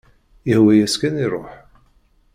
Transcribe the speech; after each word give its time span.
Ihwa-yas 0.51 0.95
kan 1.01 1.15
iruḥ. 1.25 1.51